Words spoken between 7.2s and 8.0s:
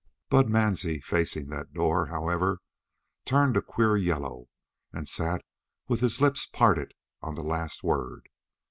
on the last